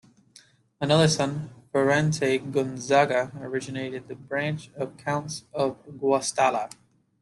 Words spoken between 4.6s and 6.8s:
of the Counts of Guastalla.